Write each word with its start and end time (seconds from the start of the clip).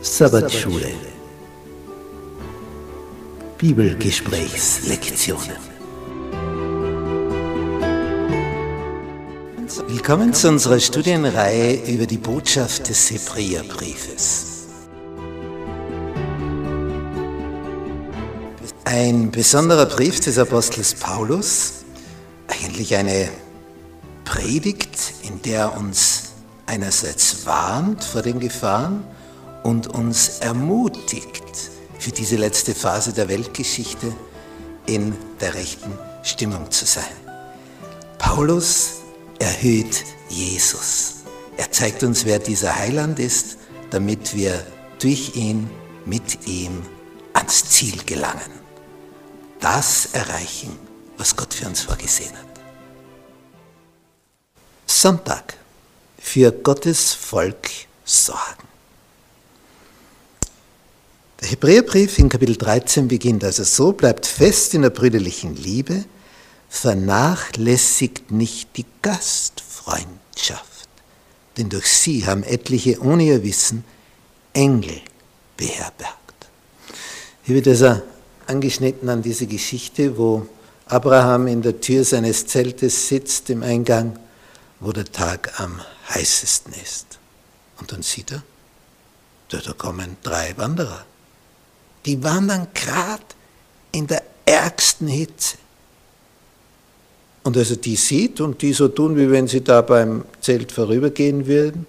Sabbatschule. 0.00 0.88
Bibelgesprächslektionen. 3.56 5.56
Willkommen 9.86 10.34
zu 10.34 10.48
unserer 10.48 10.80
Studienreihe 10.80 11.92
über 11.92 12.06
die 12.06 12.18
Botschaft 12.18 12.88
des 12.88 13.10
Hebräerbriefes. 13.10 14.66
Ein 18.84 19.30
besonderer 19.30 19.86
Brief 19.86 20.18
des 20.20 20.38
Apostels 20.38 20.94
Paulus, 20.94 21.84
eigentlich 22.48 22.96
eine 22.96 23.28
Predigt, 24.24 25.14
in 25.22 25.40
der 25.42 25.60
er 25.60 25.76
uns 25.76 26.32
einerseits 26.66 27.46
warnt 27.46 28.02
vor 28.02 28.22
den 28.22 28.40
Gefahren, 28.40 29.04
und 29.66 29.88
uns 29.88 30.38
ermutigt, 30.38 31.42
für 31.98 32.12
diese 32.12 32.36
letzte 32.36 32.72
Phase 32.72 33.12
der 33.12 33.28
Weltgeschichte 33.28 34.14
in 34.86 35.12
der 35.40 35.54
rechten 35.54 35.98
Stimmung 36.22 36.70
zu 36.70 36.86
sein. 36.86 37.16
Paulus 38.16 39.00
erhöht 39.40 40.04
Jesus. 40.28 41.14
Er 41.56 41.72
zeigt 41.72 42.04
uns, 42.04 42.24
wer 42.24 42.38
dieser 42.38 42.76
Heiland 42.76 43.18
ist, 43.18 43.56
damit 43.90 44.36
wir 44.36 44.64
durch 45.00 45.34
ihn, 45.34 45.68
mit 46.04 46.46
ihm 46.46 46.82
ans 47.32 47.68
Ziel 47.68 48.04
gelangen. 48.04 48.52
Das 49.58 50.10
erreichen, 50.12 50.78
was 51.18 51.34
Gott 51.34 51.52
für 51.52 51.66
uns 51.66 51.80
vorgesehen 51.80 52.36
hat. 52.36 52.60
Sonntag. 54.86 55.54
Für 56.18 56.52
Gottes 56.52 57.14
Volk 57.14 57.68
sorgen. 58.04 58.75
Hebräerbrief 61.46 62.18
in 62.18 62.28
Kapitel 62.28 62.56
13 62.56 63.06
beginnt 63.06 63.44
also 63.44 63.62
so, 63.62 63.92
bleibt 63.92 64.26
fest 64.26 64.74
in 64.74 64.82
der 64.82 64.90
brüderlichen 64.90 65.54
Liebe, 65.54 66.04
vernachlässigt 66.68 68.32
nicht 68.32 68.76
die 68.76 68.84
Gastfreundschaft, 69.00 70.88
denn 71.56 71.68
durch 71.68 71.86
sie 71.86 72.26
haben 72.26 72.42
etliche 72.42 73.00
ohne 73.00 73.22
ihr 73.22 73.44
Wissen 73.44 73.84
Engel 74.52 75.00
beherbergt. 75.56 76.48
Hier 77.44 77.54
wird 77.54 77.68
also 77.68 78.02
angeschnitten 78.48 79.08
an 79.08 79.22
diese 79.22 79.46
Geschichte, 79.46 80.18
wo 80.18 80.48
Abraham 80.86 81.46
in 81.46 81.62
der 81.62 81.80
Tür 81.80 82.04
seines 82.04 82.46
Zeltes 82.46 83.08
sitzt 83.08 83.50
im 83.50 83.62
Eingang, 83.62 84.18
wo 84.80 84.90
der 84.90 85.04
Tag 85.04 85.60
am 85.60 85.80
heißesten 86.08 86.74
ist. 86.82 87.18
Und 87.78 87.92
dann 87.92 88.02
sieht 88.02 88.32
er, 88.32 88.42
da 89.48 89.72
kommen 89.72 90.16
drei 90.24 90.52
Wanderer 90.56 91.04
die 92.06 92.22
waren 92.22 92.48
dann 92.48 92.68
gerade 92.72 93.22
in 93.92 94.06
der 94.06 94.22
ärgsten 94.44 95.08
Hitze. 95.08 95.56
Und 97.42 97.56
als 97.56 97.70
er 97.70 97.76
die 97.76 97.96
sieht 97.96 98.40
und 98.40 98.62
die 98.62 98.72
so 98.72 98.88
tun, 98.88 99.16
wie 99.16 99.30
wenn 99.30 99.46
sie 99.46 99.62
da 99.62 99.80
beim 99.82 100.24
Zelt 100.40 100.72
vorübergehen 100.72 101.46
würden, 101.46 101.86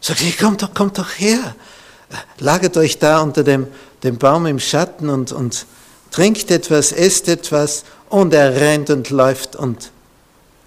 sagt 0.00 0.22
er, 0.22 0.32
kommt 0.32 0.62
doch, 0.62 0.74
kommt 0.74 0.98
doch 0.98 1.18
her, 1.18 1.54
lagert 2.38 2.76
euch 2.76 2.98
da 2.98 3.20
unter 3.20 3.42
dem, 3.42 3.66
dem 4.02 4.18
Baum 4.18 4.46
im 4.46 4.58
Schatten 4.58 5.08
und, 5.08 5.32
und 5.32 5.66
trinkt 6.10 6.50
etwas, 6.50 6.92
esst 6.92 7.28
etwas 7.28 7.84
und 8.08 8.34
er 8.34 8.54
rennt 8.54 8.90
und 8.90 9.10
läuft 9.10 9.56
und, 9.56 9.90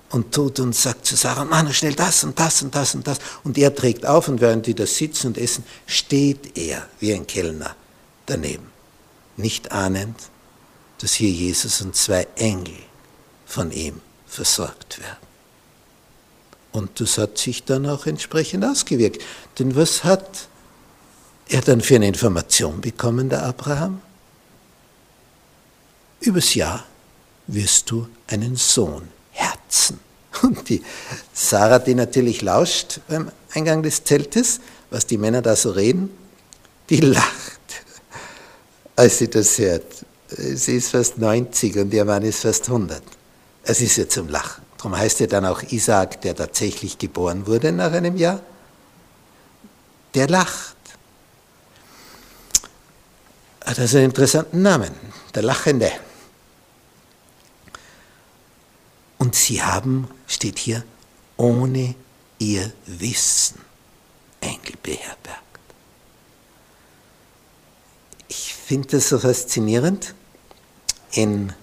und 0.10 0.32
tut 0.32 0.60
und 0.60 0.76
sagt 0.76 1.06
zu 1.06 1.16
Sarah, 1.16 1.46
Mann, 1.46 1.72
schnell 1.72 1.94
das 1.94 2.24
und 2.24 2.40
das 2.40 2.64
und 2.64 2.74
das 2.74 2.96
und 2.96 3.08
das. 3.08 3.20
Und 3.44 3.58
er 3.58 3.74
trägt 3.74 4.06
auf 4.06 4.28
und 4.28 4.42
während 4.42 4.66
die 4.66 4.74
da 4.74 4.88
sitzen 4.88 5.28
und 5.28 5.38
essen, 5.38 5.64
steht 5.86 6.58
er 6.58 6.88
wie 7.00 7.14
ein 7.14 7.26
Kellner 7.28 7.76
daneben, 8.30 8.72
nicht 9.38 9.72
ahnend, 9.72 10.16
dass 11.00 11.14
hier 11.14 11.30
Jesus 11.30 11.82
und 11.82 11.96
zwei 11.96 12.28
Engel 12.36 12.76
von 13.46 13.72
ihm 13.72 14.02
versorgt 14.28 15.00
werden. 15.00 15.30
Und 16.72 17.00
das 17.00 17.18
hat 17.18 17.38
sich 17.38 17.64
dann 17.64 17.86
auch 17.88 18.06
entsprechend 18.06 18.64
ausgewirkt. 18.64 19.24
Denn 19.58 19.76
was 19.76 20.04
hat 20.04 20.48
er 21.48 21.62
dann 21.62 21.82
für 21.82 21.96
eine 21.96 22.08
Information 22.08 22.80
bekommen, 22.82 23.30
der 23.30 23.44
Abraham? 23.44 24.02
Übers 26.20 26.54
Jahr 26.54 26.86
wirst 27.48 27.90
du 27.90 28.08
einen 28.28 28.56
Sohn 28.56 29.08
herzen. 29.32 30.00
Und 30.44 30.70
die 30.70 30.84
Sarah, 31.34 31.80
die 31.80 31.96
natürlich 31.96 32.42
lauscht 32.42 33.00
beim 33.08 33.32
Eingang 33.54 33.82
des 33.82 34.04
Zeltes, 34.04 34.60
was 34.92 35.08
die 35.08 35.18
Männer 35.18 35.42
da 35.42 35.56
so 35.56 35.72
reden, 35.72 36.12
die 36.90 37.02
lacht 37.02 37.59
als 39.00 39.18
sie 39.20 39.30
das 39.30 39.58
hört. 39.58 40.06
Sie 40.28 40.76
ist 40.76 40.90
fast 40.90 41.18
90 41.18 41.78
und 41.78 41.94
ihr 41.94 42.04
Mann 42.04 42.22
ist 42.22 42.42
fast 42.42 42.68
100. 42.68 43.02
Es 43.64 43.80
ist 43.80 43.96
ja 43.96 44.10
zum 44.10 44.28
Lachen. 44.28 44.62
Darum 44.78 44.98
heißt 44.98 45.22
er 45.22 45.28
dann 45.28 45.46
auch 45.46 45.64
Isaac, 45.72 46.20
der 46.22 46.36
tatsächlich 46.36 46.98
geboren 46.98 47.48
wurde 47.48 47.72
nach 47.72 47.94
einem 47.94 48.18
Jahr. 48.18 48.42
Der 50.16 50.28
lacht. 50.28 50.76
Hat 53.66 53.80
also 53.80 53.98
einen 53.98 54.08
interessanten 54.08 54.62
Namen, 54.62 54.92
der 55.34 55.44
Lachende. 55.44 55.92
Und 59.18 59.34
sie 59.34 59.64
haben, 59.64 60.10
steht 60.28 60.60
hier, 60.60 60.84
ohne 61.38 61.96
ihr 62.38 62.72
Wissen 62.86 63.62
Engel 64.42 64.76
beherbergt. 64.84 65.49
Finde 68.70 68.88
das 68.90 69.10
so 69.10 69.18
faszinierend. 69.18 70.14
In 71.14 71.54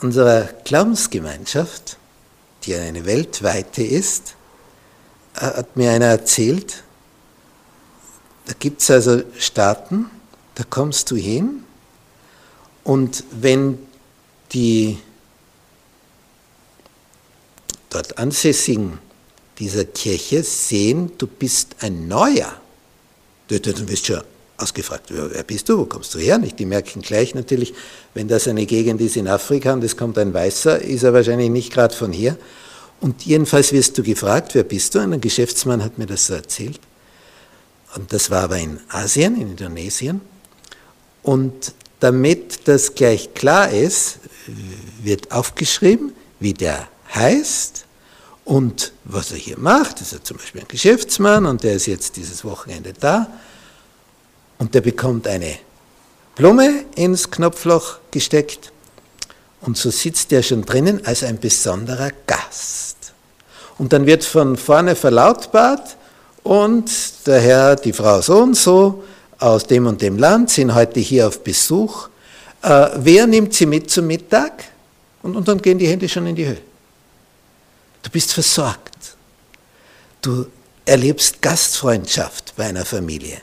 unserer 0.00 0.44
Glaubensgemeinschaft, 0.62 1.96
die 2.62 2.76
eine 2.76 3.04
weltweite 3.04 3.82
ist, 3.82 4.36
äh, 5.34 5.40
hat 5.40 5.76
mir 5.76 5.90
einer 5.90 6.06
erzählt, 6.06 6.84
da 8.44 8.52
gibt 8.56 8.80
es 8.80 8.92
also 8.92 9.24
Staaten, 9.40 10.08
da 10.54 10.62
kommst 10.62 11.10
du 11.10 11.16
hin 11.16 11.64
und 12.84 13.24
wenn 13.32 13.76
die 14.52 15.00
dort 17.90 18.18
Ansässigen 18.18 19.00
dieser 19.58 19.84
Kirche 19.84 20.44
sehen, 20.44 21.18
du 21.18 21.26
bist 21.26 21.74
ein 21.80 22.06
Neuer, 22.06 22.54
dann 23.48 23.88
wirst 23.88 24.08
du 24.08 24.12
ja 24.12 24.24
ausgefragt, 24.58 25.06
wer 25.08 25.42
bist 25.42 25.68
du, 25.68 25.78
wo 25.78 25.84
kommst 25.86 26.14
du 26.14 26.18
her? 26.18 26.38
Nicht? 26.38 26.58
Die 26.58 26.66
merken 26.66 27.02
gleich 27.02 27.34
natürlich, 27.34 27.74
wenn 28.14 28.28
das 28.28 28.48
eine 28.48 28.66
Gegend 28.66 29.00
ist 29.00 29.16
in 29.16 29.28
Afrika 29.28 29.72
und 29.72 29.84
es 29.84 29.96
kommt 29.96 30.18
ein 30.18 30.32
Weißer, 30.32 30.80
ist 30.80 31.02
er 31.02 31.12
wahrscheinlich 31.12 31.50
nicht 31.50 31.72
gerade 31.72 31.94
von 31.94 32.12
hier. 32.12 32.36
Und 33.00 33.26
jedenfalls 33.26 33.72
wirst 33.72 33.98
du 33.98 34.02
gefragt, 34.02 34.54
wer 34.54 34.64
bist 34.64 34.94
du? 34.94 35.00
Und 35.00 35.12
ein 35.12 35.20
Geschäftsmann 35.20 35.84
hat 35.84 35.98
mir 35.98 36.06
das 36.06 36.26
so 36.26 36.34
erzählt. 36.34 36.80
Und 37.94 38.12
das 38.12 38.30
war 38.30 38.44
aber 38.44 38.58
in 38.58 38.80
Asien, 38.88 39.40
in 39.40 39.50
Indonesien. 39.50 40.20
Und 41.22 41.72
damit 42.00 42.66
das 42.68 42.94
gleich 42.94 43.34
klar 43.34 43.70
ist, 43.70 44.18
wird 45.02 45.32
aufgeschrieben, 45.32 46.12
wie 46.40 46.54
der 46.54 46.88
heißt 47.14 47.84
und 48.44 48.92
was 49.04 49.32
er 49.32 49.38
hier 49.38 49.58
macht. 49.58 50.00
Das 50.00 50.12
ist 50.12 50.26
zum 50.26 50.36
Beispiel 50.36 50.62
ein 50.62 50.68
Geschäftsmann 50.68 51.46
und 51.46 51.62
der 51.64 51.74
ist 51.74 51.86
jetzt 51.86 52.16
dieses 52.16 52.44
Wochenende 52.44 52.92
da 52.98 53.28
und 54.58 54.74
der 54.74 54.80
bekommt 54.80 55.26
eine 55.26 55.56
Blume 56.34 56.84
ins 56.94 57.30
Knopfloch 57.30 57.98
gesteckt 58.10 58.72
und 59.62 59.76
so 59.76 59.90
sitzt 59.90 60.32
er 60.32 60.42
schon 60.42 60.64
drinnen 60.64 61.04
als 61.04 61.22
ein 61.22 61.38
besonderer 61.38 62.10
Gast. 62.26 62.96
Und 63.78 63.92
dann 63.92 64.06
wird 64.06 64.24
von 64.24 64.56
vorne 64.56 64.94
verlautbart 64.94 65.96
und 66.42 66.90
der 67.26 67.40
Herr, 67.40 67.76
die 67.76 67.92
Frau 67.92 68.20
so 68.20 68.38
und 68.38 68.56
so 68.56 69.02
aus 69.38 69.66
dem 69.66 69.86
und 69.86 70.00
dem 70.00 70.18
Land 70.18 70.50
sind 70.50 70.74
heute 70.74 71.00
hier 71.00 71.28
auf 71.28 71.42
Besuch. 71.42 72.08
Äh, 72.62 72.88
wer 72.96 73.26
nimmt 73.26 73.52
sie 73.54 73.66
mit 73.66 73.90
zum 73.90 74.06
Mittag? 74.06 74.64
Und, 75.22 75.36
und 75.36 75.46
dann 75.48 75.60
gehen 75.60 75.78
die 75.78 75.88
Hände 75.88 76.08
schon 76.08 76.26
in 76.26 76.36
die 76.36 76.46
Höhe. 76.46 76.58
Du 78.02 78.10
bist 78.10 78.32
versorgt. 78.32 79.16
Du 80.22 80.46
erlebst 80.84 81.42
Gastfreundschaft 81.42 82.54
bei 82.56 82.66
einer 82.66 82.84
Familie. 82.84 83.42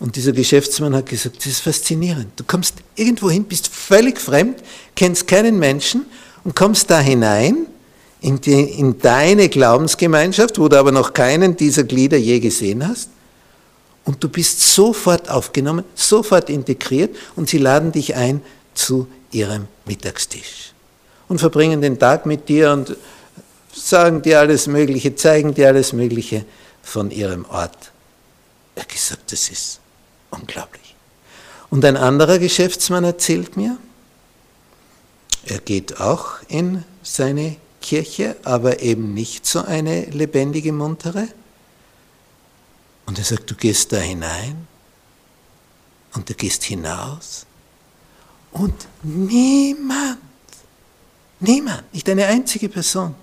Und 0.00 0.16
dieser 0.16 0.32
Geschäftsmann 0.32 0.96
hat 0.96 1.06
gesagt, 1.06 1.36
das 1.36 1.46
ist 1.46 1.60
faszinierend. 1.60 2.28
Du 2.36 2.44
kommst 2.44 2.76
irgendwo 2.96 3.30
hin, 3.30 3.44
bist 3.44 3.68
völlig 3.68 4.18
fremd, 4.18 4.62
kennst 4.96 5.28
keinen 5.28 5.58
Menschen 5.58 6.06
und 6.42 6.56
kommst 6.56 6.90
da 6.90 6.98
hinein 6.98 7.66
in, 8.22 8.40
die, 8.40 8.62
in 8.62 8.98
deine 8.98 9.50
Glaubensgemeinschaft, 9.50 10.58
wo 10.58 10.68
du 10.68 10.78
aber 10.78 10.90
noch 10.90 11.12
keinen 11.12 11.54
dieser 11.54 11.84
Glieder 11.84 12.16
je 12.16 12.40
gesehen 12.40 12.86
hast. 12.88 13.10
Und 14.06 14.24
du 14.24 14.30
bist 14.30 14.74
sofort 14.74 15.28
aufgenommen, 15.28 15.84
sofort 15.94 16.48
integriert 16.48 17.14
und 17.36 17.50
sie 17.50 17.58
laden 17.58 17.92
dich 17.92 18.14
ein 18.14 18.40
zu 18.74 19.06
ihrem 19.30 19.68
Mittagstisch 19.84 20.72
und 21.28 21.38
verbringen 21.38 21.82
den 21.82 21.98
Tag 21.98 22.24
mit 22.24 22.48
dir 22.48 22.72
und 22.72 22.96
sagen 23.72 24.22
dir 24.22 24.40
alles 24.40 24.66
Mögliche, 24.66 25.14
zeigen 25.14 25.54
dir 25.54 25.68
alles 25.68 25.92
Mögliche 25.92 26.44
von 26.82 27.10
ihrem 27.10 27.44
Ort 27.44 27.92
Er 28.74 28.82
hat 28.82 28.88
gesagt, 28.88 29.30
das 29.30 29.50
ist 29.50 29.80
unglaublich. 30.30 30.94
Und 31.70 31.84
ein 31.84 31.96
anderer 31.96 32.38
Geschäftsmann 32.38 33.04
erzählt 33.04 33.56
mir, 33.56 33.78
er 35.44 35.58
geht 35.58 36.00
auch 36.00 36.34
in 36.48 36.84
seine 37.02 37.56
Kirche, 37.80 38.36
aber 38.44 38.82
eben 38.82 39.14
nicht 39.14 39.46
so 39.46 39.62
eine 39.62 40.04
lebendige, 40.06 40.72
muntere. 40.72 41.28
Und 43.06 43.18
er 43.18 43.24
sagt, 43.24 43.50
du 43.50 43.54
gehst 43.54 43.92
da 43.92 43.96
hinein 43.98 44.66
und 46.14 46.28
du 46.28 46.34
gehst 46.34 46.64
hinaus 46.64 47.46
und 48.52 48.74
niemand, 49.02 50.18
niemand, 51.38 51.92
nicht 51.94 52.08
eine 52.08 52.26
einzige 52.26 52.68
Person 52.68 53.14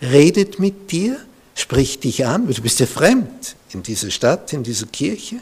redet 0.00 0.58
mit 0.58 0.90
dir, 0.90 1.24
spricht 1.54 2.04
dich 2.04 2.26
an, 2.26 2.46
weil 2.46 2.54
du 2.54 2.62
bist 2.62 2.80
ja 2.80 2.86
fremd 2.86 3.56
in 3.70 3.82
dieser 3.82 4.10
Stadt, 4.10 4.52
in 4.52 4.62
dieser 4.62 4.86
Kirche. 4.86 5.36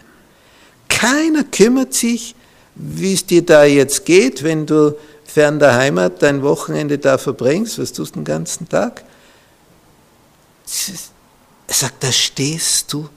Keiner 1.00 1.44
kümmert 1.44 1.94
sich, 1.94 2.35
wie 2.75 3.14
es 3.14 3.25
dir 3.25 3.41
da 3.41 3.64
jetzt 3.64 4.05
geht, 4.05 4.43
wenn 4.43 4.67
du 4.67 4.94
fern 5.25 5.58
der 5.58 5.75
Heimat 5.75 6.20
dein 6.20 6.43
Wochenende 6.43 6.99
da 6.99 7.17
verbringst, 7.17 7.79
was 7.79 7.94
tust 7.94 8.14
du 8.14 8.20
den 8.20 8.25
ganzen 8.25 8.69
Tag? 8.69 9.02
Er 11.67 11.75
sagt, 11.75 12.05
da 12.05 12.12
stehst 12.12 12.93
du 12.93 13.08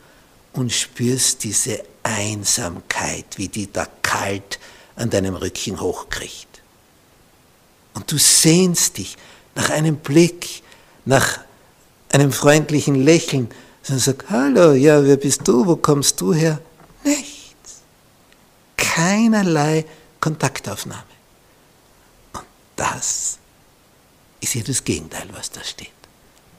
und 0.53 0.71
spürst 0.71 1.43
diese 1.43 1.83
Einsamkeit, 2.03 3.25
wie 3.35 3.49
die 3.49 3.69
da 3.69 3.85
kalt 4.01 4.59
an 4.95 5.09
deinem 5.09 5.35
Rücken 5.35 5.81
hochkriegt. 5.81 6.61
Und 7.95 8.09
du 8.09 8.17
sehnst 8.17 8.97
dich 8.97 9.17
nach 9.55 9.69
einem 9.71 9.97
Blick, 9.97 10.63
nach 11.03 11.41
einem 12.13 12.31
freundlichen 12.31 13.03
Lächeln, 13.03 13.49
sondern 13.81 14.03
sagt, 14.03 14.29
hallo, 14.29 14.71
ja, 14.71 15.03
wer 15.03 15.17
bist 15.17 15.45
du, 15.45 15.67
wo 15.67 15.75
kommst 15.75 16.21
du 16.21 16.33
her? 16.33 16.61
Keinerlei 19.03 19.85
Kontaktaufnahme. 20.21 21.03
Und 22.31 22.45
das 22.77 23.37
ist 24.39 24.55
ja 24.55 24.63
das 24.63 24.81
Gegenteil, 24.81 25.27
was 25.33 25.51
da 25.51 25.61
steht. 25.61 25.89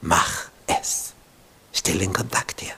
Mach 0.01 0.49
es. 0.67 1.13
Stell 1.73 1.97
den 1.97 2.13
Kontakt 2.13 2.61
her. 2.61 2.75